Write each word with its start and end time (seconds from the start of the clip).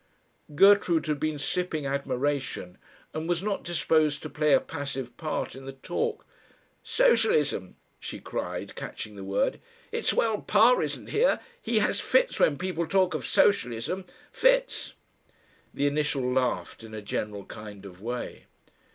Gertrude 0.55 1.05
had 1.05 1.19
been 1.19 1.37
sipping 1.37 1.85
admiration 1.85 2.79
and 3.13 3.29
was 3.29 3.43
not 3.43 3.61
disposed 3.63 4.23
to 4.23 4.31
play 4.31 4.51
a 4.53 4.59
passive 4.59 5.15
part 5.15 5.55
in 5.55 5.65
the 5.67 5.73
talk. 5.73 6.25
"Socialism!" 6.81 7.75
she 7.99 8.19
cried, 8.19 8.73
catching 8.73 9.15
the 9.15 9.23
word. 9.23 9.59
"It's 9.91 10.11
well 10.11 10.41
Pa 10.41 10.75
isn't 10.79 11.09
here. 11.09 11.39
He 11.61 11.77
has 11.77 11.99
Fits 11.99 12.39
when 12.39 12.57
people 12.57 12.87
talk 12.87 13.13
of 13.13 13.27
socialism. 13.27 14.05
Fits!" 14.31 14.93
The 15.71 15.85
initial 15.85 16.27
laughed 16.33 16.83
in 16.83 16.95
a 16.95 17.03
general 17.03 17.45
kind 17.45 17.85
of 17.85 18.01
way. 18.01 18.45